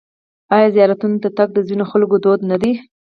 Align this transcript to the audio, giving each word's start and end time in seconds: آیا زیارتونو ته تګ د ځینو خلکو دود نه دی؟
آیا 0.55 0.67
زیارتونو 0.75 1.17
ته 1.23 1.29
تګ 1.37 1.47
د 1.53 1.59
ځینو 1.67 1.85
خلکو 1.91 2.15
دود 2.23 2.41
نه 2.51 2.57
دی؟ 2.61 2.71